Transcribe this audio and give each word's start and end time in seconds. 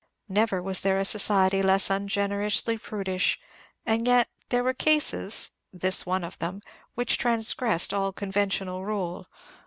Never 0.27 0.63
was 0.63 0.81
there 0.81 0.97
a 0.97 1.05
society 1.05 1.61
less 1.61 1.91
ungenerously 1.91 2.75
prudish, 2.75 3.39
and 3.85 4.07
yet 4.07 4.29
there 4.49 4.63
were 4.63 4.73
cases 4.73 5.51
this, 5.71 6.07
one 6.07 6.23
of 6.23 6.39
them 6.39 6.61
which 6.95 7.19
transgressed 7.19 7.93
all 7.93 8.11
conventional 8.11 8.83
rule. 8.83 9.27